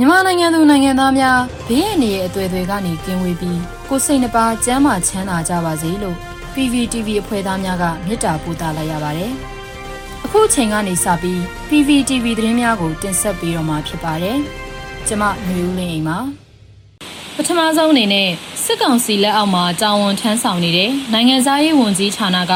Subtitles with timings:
[0.00, 1.38] မြန်မာနိုင်ငံသူနိုင်ငံသားများ
[1.68, 6.16] ဘေးအန္တရာယ်အသွယ်တွေကနေကင်းဝေးပြီးကိုယ်စိတ်နှပါကျန်းမာချမ်းသာကြပါစေလို့
[6.54, 9.32] PVTV အဖွဲ့သားများကမေတ္တာပို့သလိုက်ရပါတယ်။
[10.24, 11.38] အခုချိန်ကနေစပြီး
[11.68, 14.38] PVTV သတင်းများကိုတင်ဆက်ပေးတော့မှာဖြစ်ပါတယ်။
[15.06, 16.18] ကျွန်မမျိုးဦးလင်းအိမ်ပါ။
[17.36, 18.28] ပထမဆုံးအနေနဲ့
[18.64, 22.54] စစ်ကောင်စီလက်အောက်မှာတာဝန်ထမ်းဆောင်နေတဲ့နိုင်ငံသားရေးဝန်ကြီးဌာနက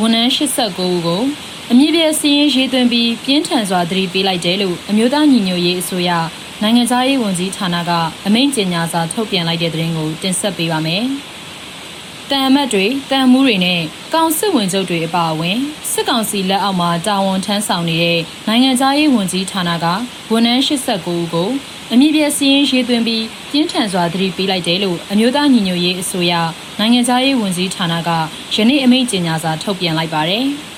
[0.00, 1.22] ဝန်ထမ်း89ဦးကို
[1.70, 6.10] အမြင့်ပြည့်စည်ရင်ရေးသွင်းပြီးပြင်းထန်စွာသတိပေးလိုက်တယ်လို့အမျိုးသားညီညွတ်ရေးအစိုးရ
[6.64, 7.90] နိုင်ငံသားရေးဝန်ကြီးဌာနက
[8.26, 11.04] အမိန့်ကြေညာစာထုတ်ပြန်လိုက်တဲ့သတင်းကိုတင်ဆက်ပေးပါမယ်။
[12.30, 13.80] တန်အမတ်တွေတန်မှုတွေနဲ့
[14.14, 15.58] ကောင်စစ်ဝင်ချုပ်တွေအပါအဝင်
[15.92, 19.86] စစ်ကောင်စီလက်အောက်မှာတာဝန်ထမ်းဆောင်နေတဲ့နိုင်ငံသားရေးဝန်ကြီးဌာနက
[20.32, 21.48] ဝန်ထမ်း89ဦးကို
[21.92, 26.32] အမြင့်ပြည့်စည်ရင်ရေးသွင်းပြီးပြင်းထန်စွာသတိပေးလိုက်တယ်လို့အမျိုးသားညီညွတ်ရေးအစိုးရ
[26.78, 28.10] နိုင်ငံသားရေးဝန်ကြီးဌာနက
[28.54, 30.46] ယနေ့အမိန့်ကြေညာစာထုတ်ပြန်လိုက်ပါတယ်။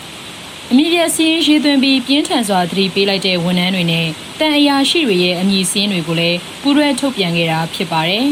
[0.70, 4.06] အမည်ပြစီးရင်ရေးသွင်းပြီးပြင်းထန်စွာသတိပေးလိုက်တဲ့ဝန်ထမ်းတွေနဲ့
[4.38, 8.27] တန်အရာရှိတွေရဲ့အမည်စင်းတွေကိုလည်းပူးတွဲထုတ်ပြန်ခဲ့တာဖြစ်ပါတယ်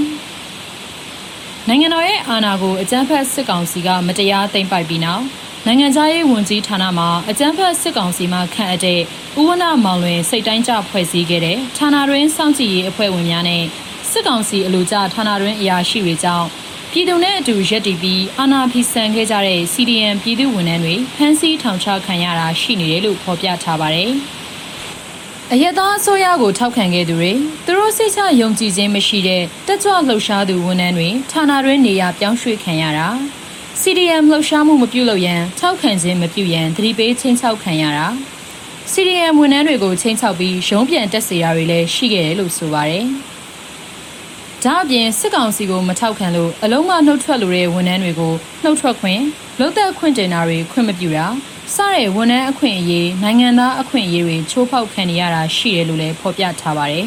[1.68, 5.24] ။နိုင်ငံတော်ရဲ့အာဏာကိုအကြမ်းဖက်စစ်ကောင်စီကမတရားသိမ်းပိုက်ပြီးနောက်
[5.66, 13.62] နိုင်ငံသားရေးဝန်ကြီးဌာနမှအကြမ်းဖက်စစ်ကောင်စီမှခန့်အပ်တဲ့ဥဝနမောင်လွင်စိတ်တိုင်းကြဖွဲ့စည်းခဲ့တဲ့ဌာနတွင်းစောင့်ကြည့်ရေးအဖွဲ့ဝင်များနဲ့
[14.10, 16.48] စစ်ကောင်စီအလို့ကျဌာနတွင်းအရာရှိတွေကြောင့်
[16.94, 24.10] ပြည်သူနဲ့အတူရက်တီပြီးအာဏာဖီဆန်ခဲ့ကြတဲ့ CDM ပြည်သူဝန်ထမ်းတွေဖမ်းဆီးထောင်ချခံရတာရှိနေတယ်လို့ဖော်ပြထားပါတယ်။
[25.52, 27.32] အယက်သားအစိုးရကိုထောက်ခံခဲ့သူတွေ
[27.66, 33.08] သူတို့စိတ်ချယုံကြည်ခြင်းမရှိတဲ့တက်ကြွလှုပ်ရှားသူဝန်ထမ်းတွေဌာနတွင်းနေရာပြောင်းရွှေ့ခံရတာ
[33.80, 38.06] CDM လှုပ်ရှားမှုမပြုလုပ်ရန်ထောက်ခံခြင်းမပြုရန်သတိပေးချင်းချောက်ခံရတာ
[38.92, 43.06] CDM ဝန်ထမ်းတွေကိုချင်းချောက်ပြီးရုံးပြန်တက်စေတာတွေလည်းရှိခဲ့တယ်လို့ဆိုပါတယ်။
[44.66, 48.32] ဒါအပြင်စစ်ကောင်စီကိုမထောက်ခံလို့အလုံးမနှုတ်ထွက်လိုတဲ့ဝန်ထမ်းတွေကို
[48.62, 49.22] နှုတ်ထွက်ခွင့်
[49.60, 51.26] လုံသက်ခွင့်တင်တာတွေခွင့်မပြုတာ
[51.74, 57.06] စတဲ့ဝန်ထမ်းအခွင့်အရေးနိုင်ငံသားအခွင့်အရေးတွေချိုးဖောက်ခံနေရတာရှိတယ်လို့လည်းဖော်ပြထားပါတယ်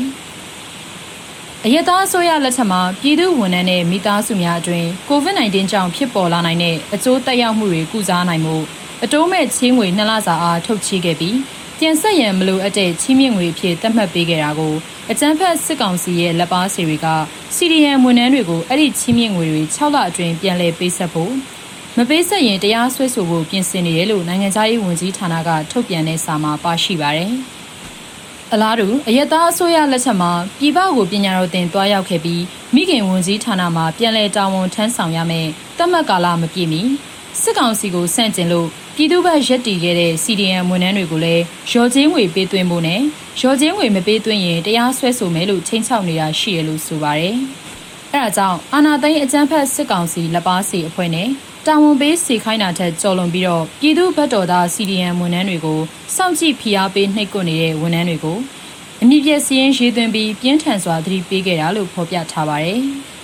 [1.66, 8.56] ။အယက်သားအစိုးရလက်ထက်မှာပြည်သူဝန်ထမ်းနဲ့မိသားစုများအတွင်း COVID-19 ကြောင့်ဖြစ်ပေါ်လာနိုင်တဲ့အကျိုးသက်ရောက်မှုတွေကုစားနိုင်မှု
[9.04, 11.36] အတိုးမဲ့ချင်းငွေနှစ်လစာအားထုတ်ချေခဲ့ပြီး
[11.80, 14.74] ပြန်ဆက်ရန်မလိုအပ်တဲ့ချင်းမြင့်ငွေအဖြစ်သတ်မှတ်ပေးခဲ့တာကို
[15.12, 17.08] အကြမ်းဖက်စစ်ကောင်စီရဲ့လက်ပါစီတွေက
[17.56, 21.34] CDM ဝန်ထမ်းတွေကိုအဲ့ဒီချင်းမြင့်ငွေတွေ6လအတွင်းပြန်လည်ပေးဆက်ဖို့
[21.98, 27.32] မပေးဆက်ရင်တရားစွဲဆိုဖို့ပြင်ဆင်နေတယ်လို့နိုင်ငံသားရေးဝန်ကြီးဌာနကထုတ်ပြန်တဲ့စာမှာပါရှိပါတယ်။
[28.54, 32.44] အလားတူအယက်သားအစိုးရလက်ချက်မှာပြည်ပကိုပညာတော်သင်တွားရောက်ခဲ့ပြီး
[32.76, 35.48] မိခင်ဝန်ကြီးဌာနမှာပြန်လည်တာဝန်ထမ်းဆောင်ရမယ်
[35.78, 36.82] တတ်မှတ်ကာလမပြည့်မီ
[37.42, 43.02] စစ်ကောင်စီကိုဆန့်ကျင်လို့ ပြည်သူ့ဘက်ရက်တီခဲ့တဲ့ CDM ဝန်ထမ်းတွေကိုလည်းရော်ချင်းငွေပေးသွင်းဖို့နဲ့
[43.42, 47.36] ရော်ချင်းငွေမပေးသွင်းရင်တရားစွဲဆိုမယ်လို့ချိန်ချောက်နေတာရှိရလို့ဆိုပါတယ်။
[48.14, 51.30] အဲဒါကြောင့်အာနာသိန်းအကြမ်းဖက်စစ်ကောင်စီလက်ပါစီအဖွဲ့နဲ့
[51.66, 55.80] တာဝန်ပေးစီခိုင်းတာထက်ကြော်လွန်ပြီးတော့ပြည်သူ့ဘက်တော်သား CDM ဝန်ထမ်းတွေကို
[56.16, 58.38] စောင့်ကြည့်ဖိအားပေးနှိပ်ကွပ်နေတဲ့ဝန်ထမ်းတွေကို
[59.02, 62.82] အမြင့်ပြည့်စည်ရင်ရေးသွင်းပြီးပြင်းထန်စွာသတိပေးခဲ့တာလို့ဖော်ပြထားပါတယ်။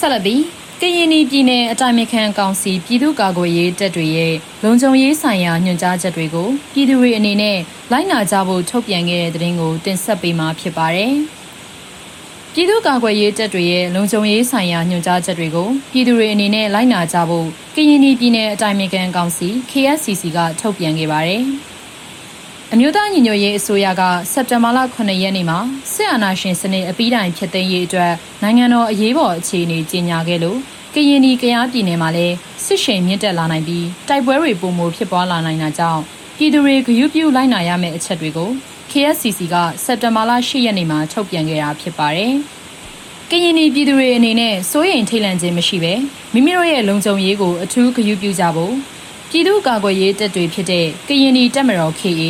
[0.00, 0.42] ဆက်လက်ပြီး
[0.80, 7.58] ကရင်ပြည်နယ်အတိုင်းအခံကောင်စီပြည်သူ့ကာကွယ်ရေးတပ်တွေရဲ့လုံခြုံရေးဆိုင်ရာညွှန်ကြားချက်တွေကိုပြည်သူတွေအနေနဲ့
[7.92, 11.14] လိုက်နာကြဖို့ထုတ်ပြန်ခဲ့တဲ့သတင်းကိုတင်ဆက်ပေးမှာဖြစ်ပါတယ်။
[12.52, 21.44] ပြည်သူ့ကာကွယ်ရေးတပ်တွေရဲ့လုံခြုံရေးဆိုင်ရာညွှန်ကြားချက်တွေကိုပြည်သူတွေအနေနဲ့လိုက်နာကြဖို့ကရင်ပြည်နယ်အတိုင်းအခံကောင်စီ KSCC ကထုတ်ပြန်ခဲ့ပါတယ်။
[22.74, 25.58] အမျိုးသားညီညွတ်ရေးအစိုးရကစက်တင်ဘာလ9ရက်နေ့မှာ
[25.92, 30.58] စစ်အာဏာရှင်စနစ်အပြီးတိုင်ဖျက်သိမ်းရေးအတွက်နိုင်ငံတော်အရေးပေါ်အခြေအနေကြေညာခဲ့လို့
[30.94, 36.02] ကရင်ပြည်ကယားပြည်နယ်မှာလည်းစစ်ရှိန်မြင့်တက်လာနိုင်ပြီးတိုက်ပွဲတွေပုံမဖြစ်ပွားလာနိုင်တာကြောင့်
[36.38, 38.50] ပြည်သူတွေဂရုပြုလိုက်နာရမယ့်အချက်တွေကို
[38.90, 39.54] KSCC က
[39.84, 42.32] စက်တင်ဘာလ10ရက်နေ့မှာထုတ်ပြန်ခဲ့တာဖြစ်ပါတယ်။
[43.30, 45.94] ကရင်ပြည်သူတွေအနေနဲ့စိုးရိမ်ထိတ်လန့်ခြင်းမရှိဘဲ
[46.34, 48.74] မိမိတို့ရဲ့လုံခြုံရေးကိုအထူးဂရုပြုကြဖို့
[49.30, 52.22] ပြည်သူ့ကာကွယ်ရေးတပ်တွေဖြစ်တဲ့ကရင်တပ်မတော် KA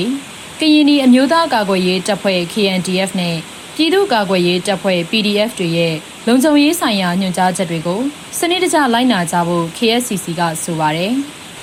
[0.60, 3.36] ကရင်နီအမျိုးသားကာကွယ်ရေးတပ်ဖွဲ့ KNDF နဲ့
[3.76, 5.94] ပြည်သူ့ကာကွယ်ရေးတပ်ဖွဲ့ PDF တွေရဲ့
[6.26, 8.00] လုံခြုံရေးဆိုင်ရာညွှန်ကြားချက်တွေကို
[8.38, 11.12] စနစ်တကျလိုက်နာကြဖို့ KSCC ကဆိုပါတယ်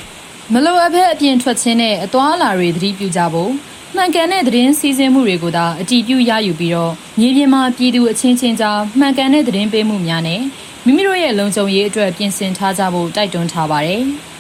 [0.53, 3.51] ။မလိုအပ်ဘဲအပြင်ထွက်ခြင်းနဲ့အသွာအလာတွေသတိပြုကြဖို့
[3.95, 10.41] မှန်ကန်တဲ့သတင်းစီစဉ်မှုတွေကိုသာအတည်ပြုရယူပြီးတော့မြေပြင်မှာပြည်သူအချင်းချင်းကြားမှန်ကန်တဲ့သတင်းပေးမှုများနဲ့
[10.85, 14.03] မိမိတို့ရဲ့လုံခြုံရေးအတွက်ပြင်ဆင်ထားကြဖို့တိုက်တွန်းထားပါတယ်။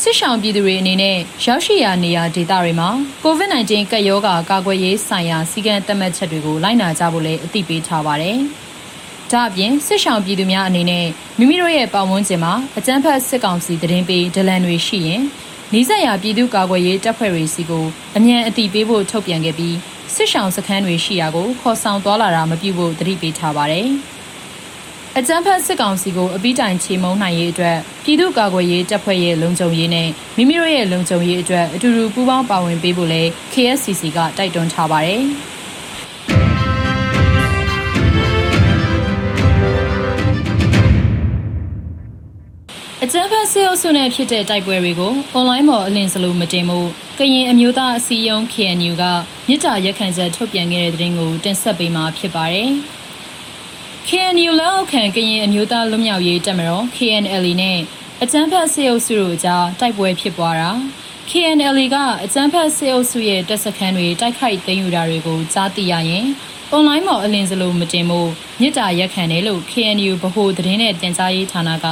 [0.00, 2.88] စစ်ဆောင်ပြည်သူတွေအနေနဲ့ရောက်ရှိရာနေရာဒေသတွေမှာ
[3.24, 8.38] COVID-19 ကပ်ရောဂါကာကွယ်ရေးဆိုင်ရာစည်းကမ်းသတ်မှတ်ချက်တွေကိုလိုက်နာကြဖို့လည်းအသိပေးထားပါတယ်။
[9.32, 11.06] ဒါ့အပြင်စစ်ဆောင်ပြည်သူများအနေနဲ့
[11.38, 15.22] မိမိတို့ရဲ့ပတ်ဝန်းကျင်မှာအကြမ်းဖက်စစ်ကောင်စီတရင်ပေးဒလန်တွေရှိရင်
[15.72, 17.84] နီးစပ်ရာပြည်သူ့ကာကွယ်ရေးတပ်ဖွဲ့တွေစီကို
[18.16, 19.76] အမြန်အသိပေးဖို့ထုတ်ပြန်ခဲ့ပြီး
[20.14, 23.88] စစ်ဆောင်စခန်းတွေရှိရာကိုခေါ်ဆောင်သွားလာတာမပြုဖို့တတိပေးထားပါတယ်။
[25.16, 33.22] အကြမ်းဖက်စစ်ကောင်စီကိုအပိတိုင်ချေမှုန်းနိုင်ရေးအတွက်ပြည်သူ့ကာကွယ်ရေးတပ်ဖွဲ့ရဲ့လုံခြုံရေးနဲ့မိမိတို့ရဲ့လုံခြုံရေးအတွက်အတူတူပူးပေါင်းပါဝင်ပေးဖို့လဲ
[33.52, 35.22] KSCC ကတိုက်တွန်းထားပါတယ်။
[43.04, 46.78] အကြမ်းဖက်ဆေးအုပ်စုနဲ့ဖြစ်တဲ့တိုက်ပွဲတွေကိုအွန်လိုင်းပေါ်အလင်းစလိုမတင်မှု
[47.18, 49.04] ကရင်အမျိုးသားအစည်းအရုံး KNU က
[49.48, 52.70] မြစ်တာရက်ခံချက်ထုတ်ပြန်ခဲ့တဲ့သတင်းကိုတင်ဆက်ပေးမှာဖြစ်ပါတယ်။
[54.12, 57.78] KNU လက်အောက်ခံကရင်အမျိုးသားလွတ်မြောက်ရေးတပ်မတော် KNLA နဲ့
[58.22, 60.70] အကြမ်းဖက်ဆေးအုပ်စုတို့ကြားတိုက်ပွဲဖြစ်ပွားတာ
[61.30, 66.26] KNLA ကအကြမ်းဖက်ဆေးအုပ်စုရဲ့တပ်စခန်းတွေတိုက်ခိုက်သိမ်းယူတာတွေကိုကြားသိရရင်
[66.70, 68.28] အွန်လိုင်းပေါ်အလင်းစလိုမတင်ဖို့
[68.60, 71.86] မြစ်တာရက်ခံတယ်လို့ KNU ဗဟိုသတင်းနဲ့တင်ကြားရေးဌာနက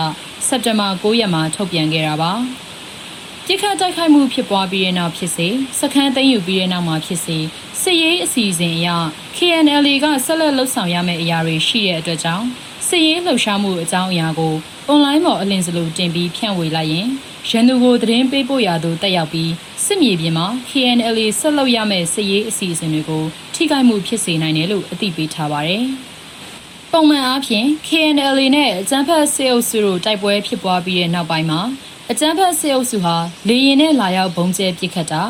[0.47, 2.33] စက်တင်ဘာ9ရက်မှာထုတ်ပြန်ခဲ့တာပါ
[3.49, 5.49] ပြစ်ခတ်တိုက်ခိုက်မှုဖြစ်ပွားပြီးတဲ့နောက်ဖြစ်စေ
[5.81, 7.39] စခန်းသိမ်းယူပြီးတဲ့နောက်မှာဖြစ်စေ
[7.83, 8.89] စစ်ရေးအစီအစဉ်အရ
[9.37, 12.47] KNLA ကဆက်လက်လှုပ်ဆောင်ရမယ့်အရာတွေရှိတဲ့အတွက်ကြောင့်
[12.87, 14.55] စစ်ရေးလှုပ်ရှားမှုအကြောင်းအရာကို
[14.89, 17.09] အွန်လိုင်းပေါ်အလင်းစလိုတင်ပြီးဖြန့်ဝေလိုက်ရင်
[17.49, 19.53] ရန်သူကိုသတင်းပေးပို့ရသူတက်ရောက်ပြီး
[19.85, 25.85] စစ်မြေပြင်မှာ KNLA ဆက်လုပ်ရမယ့်စစ်ရေးအစီအစဉ်တွေကိုထိခိုက်မှုဖြစ်စေနိုင်တယ်လို့အသိပေးထားပါတယ်။
[26.93, 31.61] ပုံမှန်အားဖြင့် KNLA နဲ့အကြမ်းဖက်စစ်အုပ်စုတို့တိုက်ပွဲဖြစ်ပွားပြီးတဲ့နောက်ပိုင်းမှာ
[32.13, 33.17] အကြမ်းဖက်စစ်အုပ်စုဟာ
[33.49, 35.23] လေရင်နဲ့လာရောက်ဘုံကျဲပစ်ခတ်တာ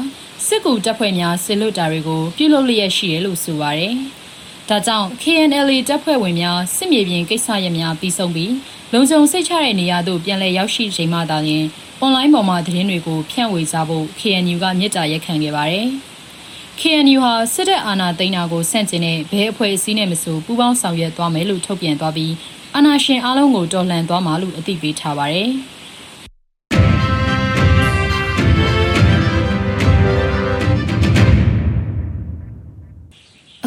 [0.47, 3.95] စစ်ကူတပ်ဖွဲ့များဆစ်လွတ်တာတွေကိုပြုလုပ်လျက်ရှိတယ်လို့ဆိုပါတယ်။
[4.69, 8.53] ဒါကြောင့် KNLA တပ်ဖွဲ့ဝင်များစစ်မြေပြင်ကိစ္စရပ်များပြီးဆုံးပြီး
[8.93, 11.65] လုံခြုံစိတ်ချတဲ့နေရာသို့ပြန်လည်ရောက်ရှိချိန်မှသာလျှင်
[12.01, 15.87] အွန်လိုင်းပေါ်မှာသတင်းတွေကိုဖြန့်ဝေကြဖို့ KNU ကမြစ်တာရက်ခံခဲ့ပါတယ်။
[16.81, 22.33] KNU ဟာစစ်တပ်အာဏာသိမ်းတာကိုဆန့်ကျင်တဲ့ဘဲအဖွဲ့အစည်းနဲ့မဆိုပူးပေါင်းဆောင်ရွက်သွားမယ်လို့ထုတ်ပြန်သွားပြီး
[22.75, 25.51] အာဏာရှင်အလုံးကိုတော်လှန်သွားမှာလို့အသိပေးထားပါတယ်။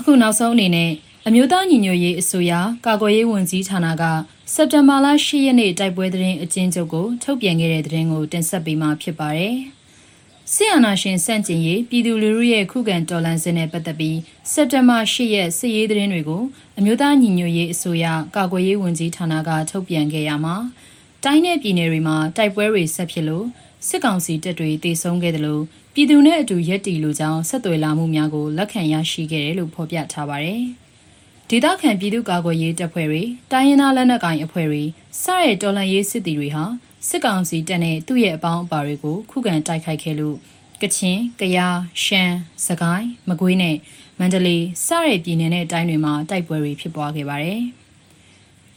[0.09, 0.91] ခုနောက်ဆုံးအနေနဲ့
[1.27, 2.53] အမျိုးသားညီညွတ်ရေးအစိုးရ
[2.85, 4.03] ကာကွယ်ရေးဝန်ကြီးဌာနက
[4.53, 9.55] စက်တင်ဘာလ10ရက်နေ့တိုက်ပွဲသတင်းအကျဉ်းချုပ်ကိုထုတ်ပြန်ခဲ့တဲ့သတင်းကိုတင်ဆက်ပေးမှာဖြစ်ပါတယ်။
[10.53, 14.17] ဆီယနာရှင်စန့်ကျင်ရေးပြည်သူလူထုရဲ့ခုခံတော်လှန်စစ်နဲ့ပတ်သက်ပြီး
[14.51, 16.43] စက်တင်ဘာ10ရက်စစ်ရေးသတင်းတွေကို
[16.79, 20.55] အမျိုးသားညီညွတ်ရေးအစိုးရကာကွယ်ရေးဝန်ကြီးဌာနကထုတ်ပြန်ခဲ့ရမှာ
[21.23, 23.45] တိုင်းနယ်ပြည်နယ်တွေမှာတိုက်ပွဲတွေဆက်ဖြစ်လို့
[23.87, 30.63] စစ်ကောင်စီတပ်တွေတေဆုံးခဲ့တယ်လို့ ပြည်သူနဲ့အတူရက်တီလူကြောင်းဆက်သွယ်လာမှုများကိုလက်ခံရရှိခဲ့တယ်လို့ဖော်ပြထားပါတယ်။
[31.49, 34.83] ဒေသခံပြည်သူ့ကာကွယ်ရေးတပ်ဖွဲ့တွေတိုင်းရင်းသားလက်နက်ကိုင်အဖွဲ့တွေ
[35.21, 36.63] စတဲ့တော်လှန်ရေးစစ်သည်တွေဟာ
[37.07, 40.35] စစ်ကောင်စီတပ်နဲ့သူ့ရဲ့အပေါင်းအပါတွေကိုခုခံတိုက်ခိုက်ခဲ့လို့
[40.81, 42.33] ကချင်၊ကယား၊ရှမ်း၊
[42.65, 43.75] စကိုင်း၊မကွေးနဲ့
[44.19, 47.61] မန္တလေးစတဲ့ပြည်နယ်နဲ့တိုင်းတွေမှာတိုက်ပွဲတွေဖြစ်ပွားခဲ့ပါတယ်။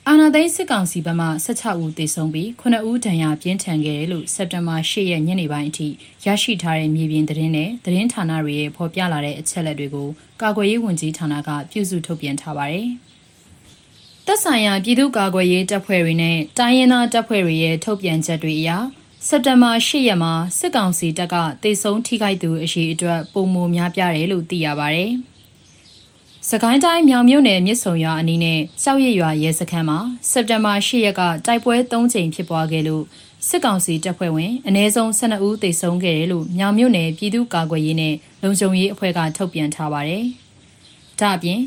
[0.09, 5.89] အာနာသိန်းစစ်ကောင်စီဘက်မှ16ဦးသေဆုံးပြီး9ဦးဒဏ်ရာပြင်းထန်ခဲ့တယ်လို့စက်တင်ဘာ10ရက်ညနေပိုင်းအထိ
[6.27, 10.09] ရရှိထားတဲ့မြေပြင်သတင်းနဲ့သတင်းဌာနတွေရဲ့ဖော်ပြလာတဲ့အချက်အလက်တွေကို
[10.43, 12.89] ကာကွယ်ရေးဝန်ကြီးဌာနကပြုစုထုတ်ပြန်ထားပါတယ်။
[14.27, 18.71] သက်ဆိုင်ရာပြည်သူ့ကာကွယ်ရေးတပ်ဖွဲ့တွေနဲ့တိုင်းရင်းသားတပ်ဖွဲ့တွေရဲ့ထုတ်ပြန်ချက်တွေအရ
[19.29, 25.13] စက်တင်ဘာ10ရက်မှာစစ်ကောင်စီတပ်ကတေဆုံးထိခိုက်သူအရှိအတွက်ပုံမများပြားတယ်လို့သိရပါတယ်။
[26.51, 29.99] စကိုင်းတိုင်းမြောင်မြို့နယ်မြစ်ဆုံရွာအနီးနဲ့စောက်ရရွာရဲစခန်းမှာ
[30.31, 33.05] စက်တင်ဘာ10ရက်ကတိုက်ပွဲ3ကြိမ်ဖြစ်ပွားခဲ့လို့
[33.49, 40.25] စစ်ကောင်စီတပ်ဖွဲ့ဝင်အ ਨੇ ဆုံး12ဦးသေဆုံးခဲ့တယ်လို့မြောင်မြို့နယ်ပြည်သူ့ကာကွယ်ရေးနဲ့လုံခြုံရေးအဖွဲ့ကထုတ်ပြန်ထားပါတယ်။
[41.21, 41.61] ဒါ့အပြင်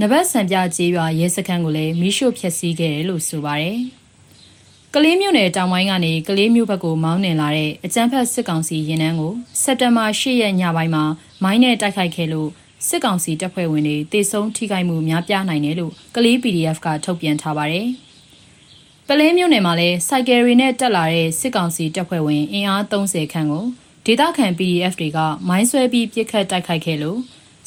[0.00, 3.78] နဘတ်စံပြကျေးရွာရဲစခန်းကိုလည်းမိရှို့ဖျက်ဆီးခဲ့တယ်လို့ဆိုပါတယ်။
[4.94, 9.32] ကလေးမြို့နယ်တောင်ပိုင်းကနေကလေးမြို့ဘက်ကိုမောင်းနှင်လာတဲ့အကြမ်းဖက်စစ်ကောင်စီရင်နှန်းကို
[9.62, 11.04] စက်တင်ဘာ10ရက်ညပိုင်းမှာ
[11.42, 12.50] မိုင်းနဲ့တိုက်ခိုက်ခဲ့လို့
[12.88, 17.88] စစ်ကောင်စီတပ်ဖွဲ့ဝင်တွေတေဆုံးထိခိုက်မှုများပြားနိုင်တယ်လို့ကလေး PDF ကထုတ်ပြန်ထားပါတယ်။
[19.08, 23.64] ပလဲမြို့နယ်မှာလည်းစိုက်ကယ်ရီနဲ့တက်လာတဲ့စစ်ကောင်စီတပ်ဖွဲ့ဝင်အင်အား30ခန့်ကို
[24.06, 27.18] ဒေသခံ PDF တွေကမိုင်းဆွဲပြီးပစ်ခတ်တိုက်ခိုက်ခဲ့လို့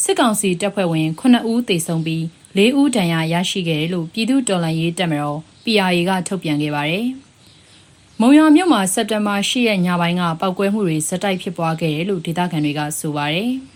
[0.03, 2.23] စစ်ကောင်စီတပ်ဖွဲ့ဝင်9ဦးသေဆုံးပြီး
[2.57, 7.05] 4ဦးဒဏ်ရာရရှိခဲ့တယ်လို့ပြည်သူ့တော်လှန်ရေးတပ်မတော် PRA ကထုတ်ပြန်ခဲ့ပါတယ်။
[8.21, 13.51] မုံရွာမြို့မှာစက်တင်ဘာ10ရက်ညပိုင်းကပောက်ကွဲမှုတွေဇက်တိုက်ဖြစ်ပွားခဲ့တယ်လို့ဒေသခံတွေကဆိုပါတယ်။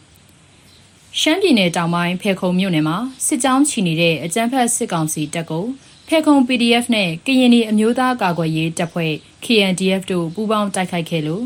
[1.17, 5.65] ရှမ်းပြည်နယ်တောင်ပိုင်းဖေခုံမြို့နယ်မှာစစ်ကြောင်းချီနေတဲ့အကြမ်းဖက်စစ်ကောင်စီတပ်ကို
[6.07, 9.13] ဖေခုံ PDF နဲ့ကရင်ပြည်အမျိုးသားကာကွယ်ရေးတပ်ဖွဲ့
[9.45, 11.43] KNDF တို့ပူးပေါင်းတိုက်ခိုက်ခဲ့လို့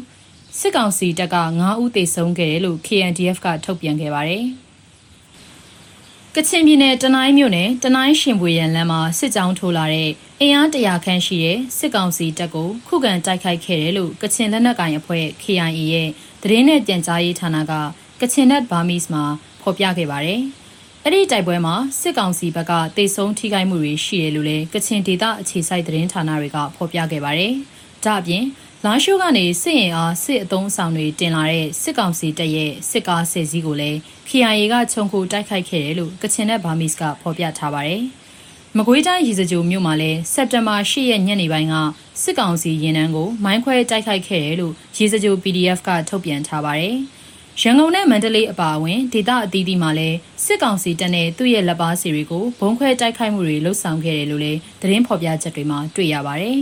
[0.60, 4.46] စစ်ကောင်စီတပ်က9ဦးသေဆုံးခဲ့တယ်လို့ KNDF ကထုတ်ပြန်ခဲ့ပါတယ်။
[6.36, 10.10] ကချင်ပြည်နယ်တနိုင်းမြို့နယ်တနိုင်းရှင်ပွေရန်လမ်းမှာစစ်ကြောင်းထိုးလာတဲ့
[10.42, 16.10] အင်အားတရာခန့်ရှိတဲ့စစ်ကောင်စီတပ်ကိုခုခံတိုက်ခိုက်ခဲ့တယ်လို့ကချင်လက်နက်ကိုင်အဖွဲ့ KIA ရဲ့
[16.42, 17.74] သတင်းနဲ့ပြန်ကြားရေးဌာနက
[18.22, 19.24] ကချင်နက်ဘာမီစ်မှာ
[19.64, 20.42] ဖော်ပြခဲ့ပါတယ်။
[21.04, 27.54] အဲ့ဒီတိုက်ပွဲမှာစစ်ကောင်စီဘက်ကတေဆုံးထိခိုက်မှုတွေရှိတယ်လို့လည်းကချင်ဒေသအခြေစိုက်သတင်းဌာနတွေကဖော်ပြခဲ့ပါတယ်။
[28.06, 28.44] ဒါ့အပြင်
[28.86, 38.04] လာရှိုးကနေစစ်ရင်အားစစ်အုံဆောင်တွေတင်လာတဲ့စစ်ကောင်စီတပ်ရဲ့စစ်ကားဆယ်စီးကိုလည်း KIA ကခြုံခိုတိုက်ခိုက်ခဲ့တယ်လို့ကချင်နဲ့ဘာမစ်ကဖော်ပြထားပါတယ်။
[38.78, 41.76] မကွေးတိုင်းရေစကြိုမြို့မှာလည်းစက်တင်ဘာ10ရက်ညနေပိုင်းက
[42.22, 46.98] စစ်ကောင်စီရင်နှန်းကိုမိုင်းခွဲတိုက်ခိုက်ခဲ့တယ်လို့ရေစကြို PDF ကထုတ်ပြန်ထားပါတယ်။
[47.62, 56.58] ရန်ကုန်နဲ့မန္တလေးအပါအဝင်ဒေသအသီးသီးမှာလည်းစစ်ကောင်စီတပ်နဲ့သူ့ရဲ့လက်ပါစီတွေကိုဘုံခွဲတိုက်ခိုက်မှုတွေလှုပ်ဆောင်ခဲ့တယ်လို့လည်းသတင်းဖော်ပြချက်တွေမှာတွေ့ရပါတယ်။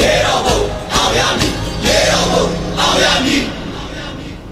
[0.00, 0.58] ရေတော်ဘုံ
[0.94, 1.54] အောင်ရမည်
[1.86, 2.44] ရေတော်ဘုံ
[2.80, 3.29] အောင်ရမည်